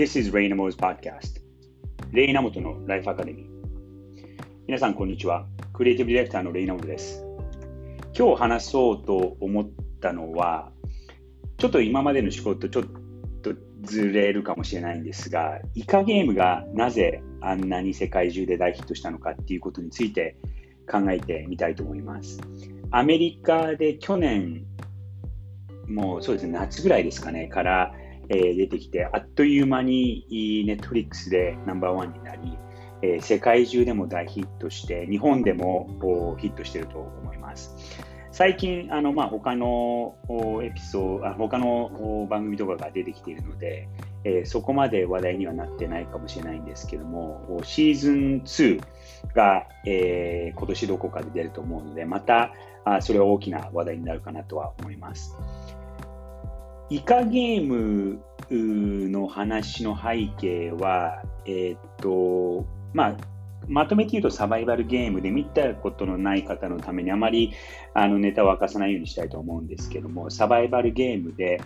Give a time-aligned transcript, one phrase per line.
[0.00, 1.42] This is Ray Namo's podcast.
[2.10, 3.46] レイナモトのライフアカデミー。
[4.66, 5.46] 皆さん、こんにちは。
[5.74, 7.22] クリエイティブディレクターのレイナモトです。
[8.16, 9.68] 今日話そうと思っ
[10.00, 10.72] たのは、
[11.58, 12.84] ちょっと今までの仕事ちょっ
[13.42, 20.34] とずれるかもしれないんですが、イカゲームがなぜあんなに世界中で大ヒットしたのかっていうことについて
[20.90, 22.40] 考えてみたいと思います。
[22.90, 24.64] アメリカで去年、
[25.86, 27.94] もうそうですね、夏ぐらいですかね、から
[28.30, 30.24] えー、出てきて、あっという間に
[30.66, 32.56] Netflix でナンバーワンになり、
[33.02, 35.90] えー、世界中でも大ヒットして、日本でも
[36.38, 37.74] ヒットしていると思います。
[38.32, 40.14] 最近、あのまあ、他の
[40.62, 43.88] エピソード、他の番組とかが出てきているので、
[44.22, 48.80] えー、そこまで話題にはなってないかもしれないんですけども、シーズン2
[49.34, 52.52] が、えー、今年どこかで出ると思うので、また
[52.84, 55.36] あそれは大きな話題になるかなとは思います。
[56.90, 58.20] イカゲーム
[58.50, 63.16] の話の背景は、えー、っと、まあ、
[63.68, 67.52] まとめて言うとサバイバルゲームで見たことのない方のためにあまり
[67.94, 71.60] あのネタを明かさないようにしたいと思うんですけども、サバイバルゲームで、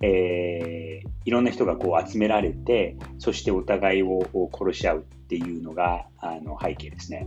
[0.00, 7.26] えー、いろんな人がこう集められて、そしてお互いを殺し合うっていうのがあの背景ですね。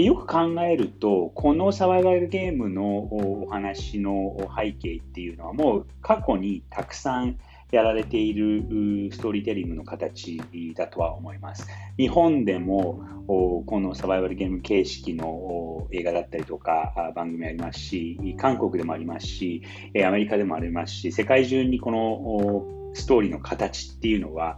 [0.00, 7.36] でよく考えると、このサバイバルゲームのお話の背景っていうのは、もう過去にたくさん
[7.70, 10.40] やられているストーリーテリングの形
[10.74, 11.68] だとは思います。
[11.98, 19.62] 日本でもこのサバイバルゲーム形式の映画だったりとか番組ありますし、韓国でもありますし、
[20.02, 24.56] アメリカでもありますし、世界中にこのストーリーの形っていうのは、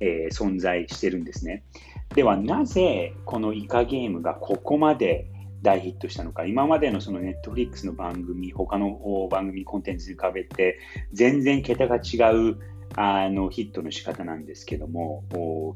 [0.00, 1.64] えー、存在してるんですね。
[2.14, 5.26] ではなぜこのイカゲームがここまで
[5.62, 10.78] 大ヒットしたのか、今までのそのネットフリックスの番組、他の番組コンテンツに比べて、
[11.12, 12.58] 全然桁が違う
[12.96, 15.24] あのヒットの仕方なんですけども、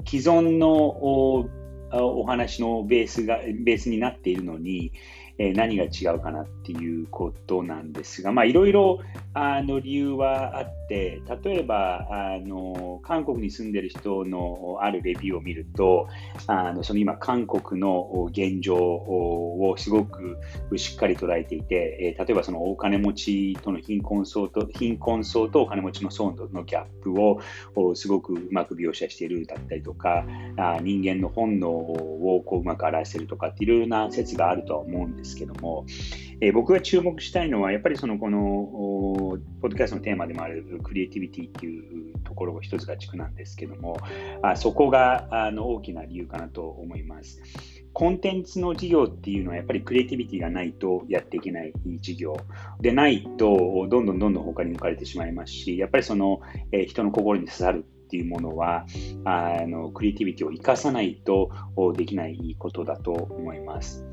[0.06, 0.72] 既存の
[1.92, 4.92] お話のベースがベースになっているのに、
[5.38, 9.00] え何が違うかなっていうことなんですが、まあ、いろいろ
[9.34, 16.08] あの理由はあって、例えばあの韓国に住んでる人のあるレビューを見ると、
[16.46, 20.38] あのその今、韓国の現状をすごく
[20.76, 30.24] しっかり捉えていて、え例えばそのお金持ちとの貧困層と貧困層とお金持ちの層のギャップをすごくうまく描写しているだったりとか、
[30.56, 35.25] あ人間の本能をこううまく表しているとかっていろいろな説があるとは思うんです。
[35.26, 35.84] ですけども、
[36.40, 38.38] えー、僕が注目したいのは、やっぱりそのこの
[39.60, 43.98] ポッドキャストのテーマでもあるクリエイティビティっていうところが一つが軸なんですけども、
[44.42, 47.42] あそこがあの大きな理由かなと思います。
[47.92, 52.36] コンテンツの事業っていうのはやっぱりクリエイティビティがないとやっていけない事業
[52.78, 58.86] でないとどんどんどんどん他に抜かれてしまいますしやっぱりその、え、人の心に刺さるっていうものは
[59.24, 61.50] あのクリエイティビティを生かさないと
[61.96, 64.04] できないことだと思います。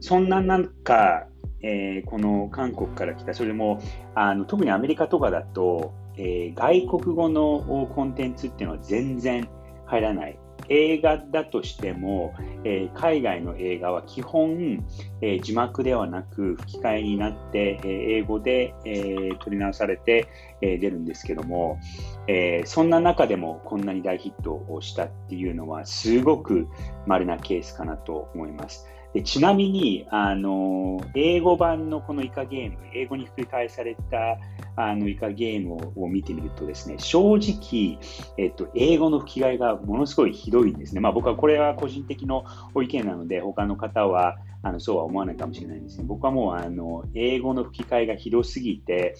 [0.00, 1.26] そんな中、
[1.62, 3.80] えー、この韓国から来た、それも
[4.14, 9.48] あの特にアメリカとかだと、えー、外国語のコンテンツっていうのは全然
[9.86, 10.38] 入らない。
[10.68, 12.34] 映画だとしても、
[12.64, 14.84] えー、海外の映画は基本、
[15.20, 20.28] えー、字幕ではなく吹き替えになって、えー、英語で、え取り直されて、
[20.62, 21.80] え出るんですけども、
[22.28, 26.68] えそんな中でもこんなに大ヒットをしたっていうのはすごく
[27.06, 28.86] 稀なケースかなと思います。
[29.12, 34.38] でちなみに、あの、英語版のこのイカゲーム、英語に繰り返された
[34.76, 37.98] あのイカゲームを見てみるとですね、正直、
[38.38, 41.00] えっと、英語の吹き替えがものすごいひどいんですね。
[41.00, 42.44] まあ僕はこれは個人的の
[42.80, 46.04] 意見なので、他の方はあのそうは思わないかもしれないんですね。
[46.06, 49.16] 僕はもうあの英語の吹き替えがひどすぎて、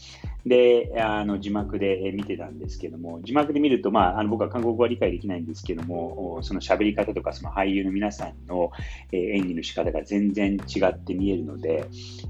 [0.46, 8.72] で、あの字幕で見てたんですけども、字幕で見ると、まあ、あの僕は韓国語は理解できないんですけども、その喋り方とか、その俳優の皆さんの
[9.12, 11.86] 演技の仕方が全然違って見えるので、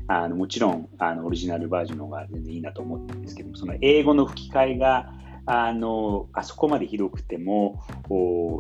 [0.09, 5.13] あのもちろんあのオリジナルバージョンの方が全然いいなと思ってるんですけども、その英語の吹き替えが
[5.47, 7.83] あのあそこまでひどくても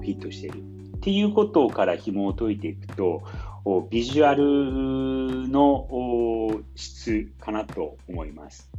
[0.04, 3.22] ヒットしているっていうことから紐を解いていくと、
[3.90, 8.70] ビジュアルの質かなと思います。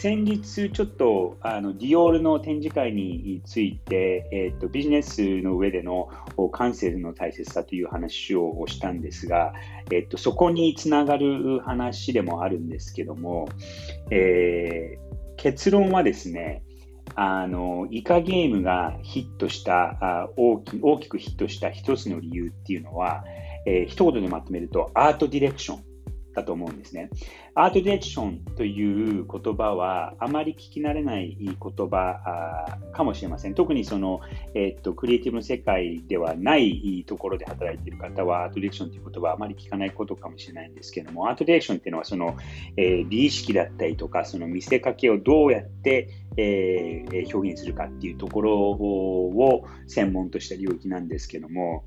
[0.00, 6.08] 先日ちょっとあのディオールの展示会について、えーと、ビジネスの上での
[6.52, 9.54] カンセルの大切さという話をしたんですが、
[9.90, 13.48] えーと、そこにつながる話でもあるんですけども、
[14.12, 16.62] えー、結論はですね
[17.16, 23.24] あのイカゲームがヒットしたあ大き大きくヒットした一つの理由っていうのは、
[23.66, 25.87] えー、一言でまとめるとアートディレクション。
[26.38, 27.10] だと思うんですね。
[27.54, 33.54] アートディレクションという言葉はあまり聞き慣れない言葉かもしれません。
[33.54, 34.20] 特にその、
[34.54, 42.36] えっと、クリエイティブの世界ではないところで働いている方は、アートディレクションという言葉はあまり聞かないことかもしれないんですけども、アートディレクションっていうのはその、
[42.76, 51.84] えー、美意識だったりとか、その見せかけをどうやって、えー、表現するかっていうところを専門とした領域なんですけども、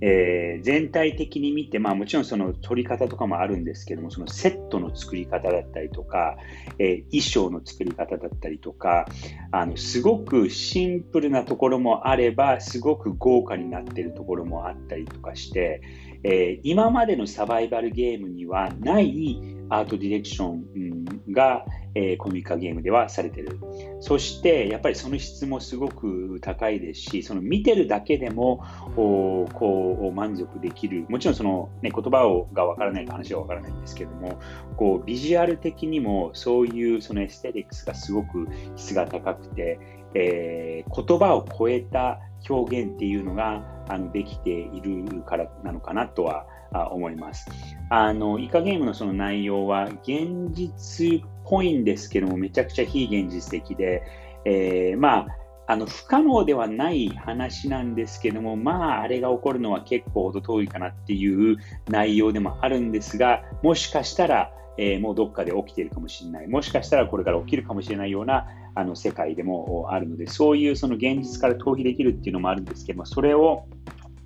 [0.00, 6.36] えー、全体的に見て、まあ、もちろんその撮り方とかもあるんですけども、そのセットの作り方だったりとか、
[6.78, 9.06] えー、衣装の作り方だったりとか、
[9.50, 15.82] あのすごくシンプルなところもあれば、すごく豪華になっているところもあったりとかして、
[16.22, 21.64] えー、今までのサバイバルゲームにはないアートディレクションが、
[21.98, 23.58] えー、コミカゲームではされてる。
[24.00, 28.62] そして、やっぱりその質もすごく高いですし、その見てるだけでも
[28.94, 34.38] こう満足できる、もちろんその、ね、言葉をがわからないと話はわからないんですけども、
[34.76, 38.46] こうビジュアル的にもそういうそのエステティックスがすごく
[38.76, 39.80] 質が高くて、
[40.14, 46.46] えー、言葉を超えた表現っていうのがあのできているからなのかなとは
[46.92, 47.46] 思います。
[47.90, 54.02] あのイカゲームのその内容は現実ぽいんですけどもめちゃくちゃ非現実的で、
[54.44, 55.26] えー、まあ
[55.70, 61.58] あの不可能ではない話なんですけども、まあ、あれが起こるのは結構ほど遠いかなっていう
[61.90, 73.66] 内容でもあるんですが、もしかしたら、えー、もうどっかで起きているかもしれない、もしかしたらこれから起きるかもしれないようなあの世界でもあるので、そういうその現実から逃避できるっていうのもあるんですけども、それを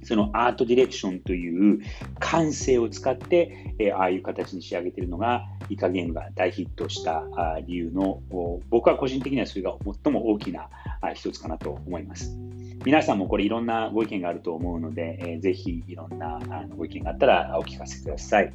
[0.02, 1.80] そのアートディレクションという
[2.18, 7.24] 感性を使って、えー、ああいう形に仕上げているのが、イカゲームが大ヒットした
[7.66, 8.20] 理由の、
[8.68, 10.68] 僕は個人的にはそれが最も大きな
[11.14, 12.36] 一つかなと思います。
[12.84, 18.52] 皆さんもこれいろんなご意見があると思うので、えー、ぜひいろんなあのご意見があったらお聞かせください。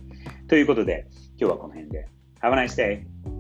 [0.47, 1.07] ということで、
[1.39, 2.07] 今日はこの辺で。
[2.41, 3.36] Have a nice day!